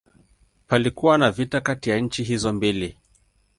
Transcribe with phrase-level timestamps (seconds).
[0.67, 2.97] Palikuwa na vita kati ya nchi hizo mbili.